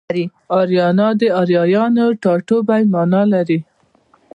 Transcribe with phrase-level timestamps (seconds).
[0.59, 3.59] اریانا د اریایانو ټاټوبی مانا لري